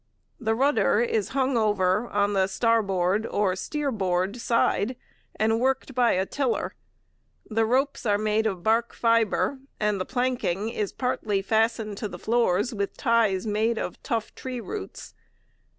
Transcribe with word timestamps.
The 0.39 0.55
rudder 0.55 0.99
is 0.99 1.27
hung 1.29 1.55
over 1.55 2.09
on 2.09 2.33
the 2.33 2.47
starboard, 2.47 3.27
or 3.27 3.55
'steer 3.55 3.91
board,' 3.91 4.37
side 4.41 4.95
and 5.35 5.59
worked 5.59 5.93
by 5.93 6.13
a 6.13 6.25
tiller. 6.25 6.73
The 7.47 7.65
ropes 7.67 8.03
are 8.07 8.17
made 8.17 8.47
of 8.47 8.63
bark 8.63 8.95
fibre 8.95 9.59
and 9.79 10.01
the 10.01 10.05
planking 10.05 10.69
is 10.69 10.91
partly 10.91 11.43
fastened 11.43 11.99
to 11.99 12.07
the 12.07 12.17
floors 12.17 12.73
with 12.73 12.97
ties 12.97 13.45
made 13.45 13.77
of 13.77 14.01
tough 14.01 14.33
tree 14.33 14.59
roots. 14.59 15.13